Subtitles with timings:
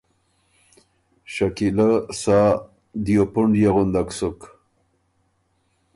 [1.33, 1.89] شکیلۀ
[2.21, 2.39] سا
[3.03, 4.39] دیو پُنډيې غُندک سُک،